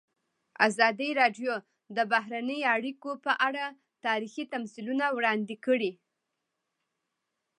ازادي 0.67 1.09
راډیو 1.21 1.53
د 1.95 1.97
بهرنۍ 2.11 2.61
اړیکې 2.75 3.13
په 3.25 3.33
اړه 3.47 3.65
تاریخي 4.05 4.43
تمثیلونه 4.53 5.05
وړاندې 5.17 5.55
کړي. 5.65 5.91